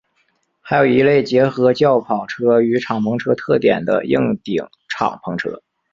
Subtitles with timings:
[0.61, 5.61] 还有一类结合轿跑车与敞篷车特点的硬顶敞篷车。